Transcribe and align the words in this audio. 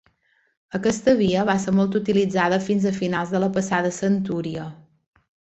Aquesta 0.79 1.13
via 1.19 1.43
va 1.49 1.57
ser 1.65 1.73
molt 1.81 1.97
utilitzada 2.01 2.59
fins 2.71 2.87
a 2.87 2.95
finals 2.97 3.37
de 3.37 3.45
la 3.47 3.53
passada 3.59 3.93
centúria. 4.03 4.69